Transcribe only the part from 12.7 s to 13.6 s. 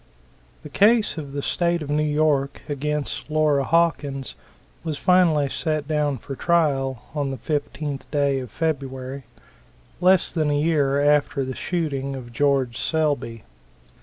Selby.